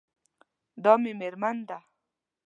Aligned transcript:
دا 0.83 0.93
مې 1.01 1.11
میرمن 1.19 1.57
ده 1.67 1.77